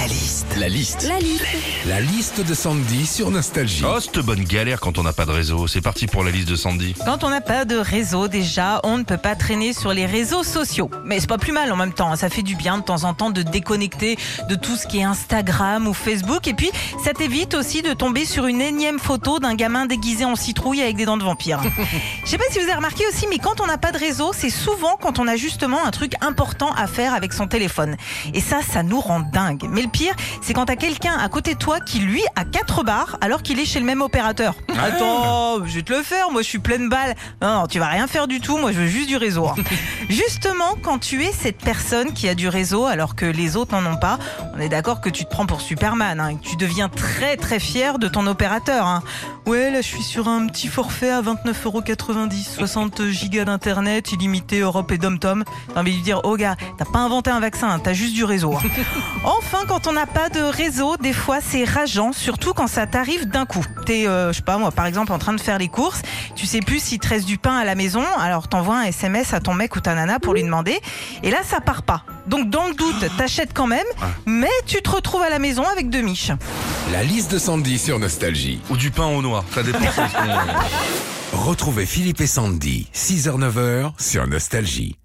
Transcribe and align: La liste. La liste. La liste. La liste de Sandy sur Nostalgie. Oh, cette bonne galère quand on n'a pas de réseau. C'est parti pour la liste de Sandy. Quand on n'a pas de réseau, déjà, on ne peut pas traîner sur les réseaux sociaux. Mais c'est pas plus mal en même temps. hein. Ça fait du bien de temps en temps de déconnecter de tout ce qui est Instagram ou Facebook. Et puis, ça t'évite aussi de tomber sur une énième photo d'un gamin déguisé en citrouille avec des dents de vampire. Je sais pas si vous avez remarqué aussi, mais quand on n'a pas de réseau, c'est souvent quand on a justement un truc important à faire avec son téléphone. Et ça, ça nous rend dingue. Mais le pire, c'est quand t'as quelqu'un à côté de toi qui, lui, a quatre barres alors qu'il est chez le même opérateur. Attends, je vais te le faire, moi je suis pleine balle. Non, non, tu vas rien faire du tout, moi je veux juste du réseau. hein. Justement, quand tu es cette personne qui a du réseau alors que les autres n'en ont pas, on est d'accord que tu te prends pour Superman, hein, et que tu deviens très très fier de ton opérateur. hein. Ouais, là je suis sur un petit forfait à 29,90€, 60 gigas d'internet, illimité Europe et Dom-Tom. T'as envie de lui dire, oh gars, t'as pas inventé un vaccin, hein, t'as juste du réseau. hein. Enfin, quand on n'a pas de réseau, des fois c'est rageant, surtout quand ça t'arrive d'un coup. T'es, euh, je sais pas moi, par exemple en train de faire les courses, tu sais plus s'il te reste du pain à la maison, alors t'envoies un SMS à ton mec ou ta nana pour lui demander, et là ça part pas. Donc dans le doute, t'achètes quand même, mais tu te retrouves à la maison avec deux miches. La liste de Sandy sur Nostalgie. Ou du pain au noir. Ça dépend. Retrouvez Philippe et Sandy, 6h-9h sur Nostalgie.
La 0.00 0.06
liste. 0.06 0.46
La 0.58 0.68
liste. 0.68 1.08
La 1.08 1.18
liste. 1.18 1.44
La 1.86 2.00
liste 2.00 2.40
de 2.46 2.54
Sandy 2.54 3.04
sur 3.06 3.30
Nostalgie. 3.30 3.84
Oh, 3.86 4.00
cette 4.00 4.18
bonne 4.20 4.44
galère 4.44 4.80
quand 4.80 4.96
on 4.98 5.02
n'a 5.02 5.12
pas 5.12 5.26
de 5.26 5.30
réseau. 5.30 5.66
C'est 5.66 5.82
parti 5.82 6.06
pour 6.06 6.24
la 6.24 6.30
liste 6.30 6.48
de 6.48 6.56
Sandy. 6.56 6.94
Quand 7.04 7.22
on 7.22 7.28
n'a 7.28 7.42
pas 7.42 7.66
de 7.66 7.76
réseau, 7.76 8.26
déjà, 8.26 8.80
on 8.82 8.96
ne 8.96 9.02
peut 9.02 9.18
pas 9.18 9.34
traîner 9.36 9.74
sur 9.74 9.92
les 9.92 10.06
réseaux 10.06 10.42
sociaux. 10.42 10.90
Mais 11.04 11.20
c'est 11.20 11.26
pas 11.26 11.36
plus 11.36 11.52
mal 11.52 11.70
en 11.70 11.76
même 11.76 11.92
temps. 11.92 12.10
hein. 12.12 12.16
Ça 12.16 12.30
fait 12.30 12.40
du 12.42 12.54
bien 12.56 12.78
de 12.78 12.82
temps 12.82 13.04
en 13.04 13.12
temps 13.12 13.28
de 13.30 13.42
déconnecter 13.42 14.16
de 14.48 14.54
tout 14.54 14.74
ce 14.76 14.86
qui 14.86 15.00
est 15.00 15.04
Instagram 15.04 15.86
ou 15.86 15.92
Facebook. 15.92 16.48
Et 16.48 16.54
puis, 16.54 16.70
ça 17.04 17.12
t'évite 17.12 17.52
aussi 17.52 17.82
de 17.82 17.92
tomber 17.92 18.24
sur 18.24 18.46
une 18.46 18.62
énième 18.62 18.98
photo 18.98 19.38
d'un 19.38 19.54
gamin 19.54 19.84
déguisé 19.84 20.24
en 20.24 20.34
citrouille 20.36 20.80
avec 20.80 20.96
des 20.96 21.04
dents 21.04 21.18
de 21.18 21.24
vampire. 21.24 21.60
Je 22.24 22.30
sais 22.30 22.38
pas 22.38 22.44
si 22.50 22.58
vous 22.58 22.64
avez 22.64 22.74
remarqué 22.74 23.04
aussi, 23.12 23.26
mais 23.28 23.38
quand 23.38 23.60
on 23.60 23.66
n'a 23.66 23.76
pas 23.78 23.92
de 23.92 23.98
réseau, 23.98 24.32
c'est 24.34 24.50
souvent 24.50 24.96
quand 25.00 25.18
on 25.18 25.28
a 25.28 25.36
justement 25.36 25.84
un 25.84 25.90
truc 25.90 26.14
important 26.22 26.72
à 26.74 26.86
faire 26.86 27.12
avec 27.12 27.34
son 27.34 27.46
téléphone. 27.48 27.96
Et 28.32 28.40
ça, 28.40 28.60
ça 28.62 28.82
nous 28.82 29.00
rend 29.00 29.20
dingue. 29.20 29.66
Mais 29.70 29.82
le 29.82 29.89
pire, 29.90 30.14
c'est 30.42 30.54
quand 30.54 30.64
t'as 30.66 30.76
quelqu'un 30.76 31.14
à 31.18 31.28
côté 31.28 31.54
de 31.54 31.58
toi 31.58 31.80
qui, 31.80 31.98
lui, 32.00 32.22
a 32.36 32.44
quatre 32.44 32.82
barres 32.84 33.18
alors 33.20 33.42
qu'il 33.42 33.58
est 33.60 33.64
chez 33.66 33.80
le 33.80 33.86
même 33.86 34.00
opérateur. 34.02 34.54
Attends, 34.82 35.64
je 35.66 35.74
vais 35.76 35.82
te 35.82 35.92
le 35.92 36.02
faire, 36.02 36.30
moi 36.30 36.42
je 36.42 36.46
suis 36.48 36.58
pleine 36.58 36.88
balle. 36.88 37.14
Non, 37.42 37.60
non, 37.60 37.66
tu 37.66 37.78
vas 37.78 37.86
rien 37.88 38.06
faire 38.06 38.26
du 38.28 38.40
tout, 38.40 38.56
moi 38.58 38.72
je 38.72 38.78
veux 38.80 38.86
juste 38.86 39.08
du 39.08 39.16
réseau. 39.16 39.46
hein. 39.48 39.54
Justement, 40.08 40.76
quand 40.82 40.98
tu 40.98 41.22
es 41.24 41.32
cette 41.32 41.58
personne 41.58 42.12
qui 42.12 42.28
a 42.28 42.34
du 42.34 42.48
réseau 42.48 42.86
alors 42.86 43.14
que 43.14 43.26
les 43.26 43.56
autres 43.56 43.78
n'en 43.78 43.92
ont 43.92 43.96
pas, 43.96 44.18
on 44.56 44.60
est 44.60 44.68
d'accord 44.68 45.00
que 45.00 45.10
tu 45.10 45.24
te 45.24 45.30
prends 45.30 45.46
pour 45.46 45.60
Superman, 45.60 46.18
hein, 46.20 46.28
et 46.30 46.36
que 46.36 46.42
tu 46.42 46.56
deviens 46.56 46.88
très 46.88 47.36
très 47.36 47.60
fier 47.60 47.98
de 47.98 48.08
ton 48.08 48.26
opérateur. 48.26 48.86
hein. 48.86 49.02
Ouais, 49.46 49.70
là 49.70 49.80
je 49.80 49.86
suis 49.86 50.02
sur 50.02 50.28
un 50.28 50.46
petit 50.46 50.68
forfait 50.68 51.10
à 51.10 51.22
29,90€, 51.22 52.54
60 52.58 53.06
gigas 53.08 53.44
d'internet, 53.44 54.12
illimité 54.12 54.60
Europe 54.60 54.90
et 54.92 54.98
Dom-Tom. 54.98 55.44
T'as 55.74 55.80
envie 55.80 55.92
de 55.92 55.96
lui 55.96 56.02
dire, 56.02 56.20
oh 56.24 56.36
gars, 56.36 56.56
t'as 56.78 56.84
pas 56.84 56.98
inventé 57.00 57.30
un 57.30 57.40
vaccin, 57.40 57.68
hein, 57.70 57.80
t'as 57.82 57.92
juste 57.92 58.14
du 58.14 58.24
réseau. 58.24 58.54
hein. 58.54 58.60
Enfin, 59.24 59.64
quand 59.68 59.79
on 59.86 59.92
n'a 59.92 60.06
pas 60.06 60.28
de 60.28 60.40
réseau, 60.40 60.96
des 60.96 61.12
fois 61.12 61.38
c'est 61.40 61.64
rageant, 61.64 62.12
surtout 62.12 62.52
quand 62.52 62.66
ça 62.66 62.86
t'arrive 62.86 63.26
d'un 63.26 63.46
coup. 63.46 63.64
T'es, 63.86 64.06
euh, 64.06 64.32
je 64.32 64.38
sais 64.38 64.42
pas 64.42 64.58
moi, 64.58 64.70
par 64.70 64.86
exemple 64.86 65.12
en 65.12 65.18
train 65.18 65.32
de 65.32 65.40
faire 65.40 65.58
les 65.58 65.68
courses, 65.68 66.02
tu 66.34 66.46
sais 66.46 66.60
plus 66.60 66.80
s'il 66.80 66.98
te 66.98 67.08
reste 67.08 67.26
du 67.26 67.38
pain 67.38 67.56
à 67.56 67.64
la 67.64 67.74
maison, 67.74 68.02
alors 68.18 68.48
t'envoies 68.48 68.78
un 68.78 68.84
SMS 68.84 69.32
à 69.32 69.40
ton 69.40 69.54
mec 69.54 69.74
ou 69.76 69.80
ta 69.80 69.94
nana 69.94 70.18
pour 70.18 70.34
lui 70.34 70.42
demander, 70.42 70.80
et 71.22 71.30
là 71.30 71.38
ça 71.44 71.60
part 71.60 71.82
pas. 71.82 72.04
Donc 72.26 72.50
dans 72.50 72.68
le 72.68 72.74
doute, 72.74 73.04
t'achètes 73.16 73.52
quand 73.54 73.66
même, 73.66 73.86
mais 74.26 74.50
tu 74.66 74.82
te 74.82 74.90
retrouves 74.90 75.22
à 75.22 75.30
la 75.30 75.38
maison 75.38 75.64
avec 75.64 75.90
deux 75.90 76.02
miches. 76.02 76.32
La 76.92 77.02
liste 77.02 77.32
de 77.32 77.38
Sandy 77.38 77.78
sur 77.78 77.98
Nostalgie. 77.98 78.60
Ou 78.70 78.76
du 78.76 78.90
pain 78.90 79.06
au 79.06 79.22
noir. 79.22 79.44
Ça 79.54 79.62
dépend. 79.62 79.78
Retrouvez 81.32 81.86
Philippe 81.86 82.20
et 82.20 82.26
Sandy, 82.26 82.88
6h-9h 82.94 83.92
sur 83.98 84.26
Nostalgie. 84.26 84.99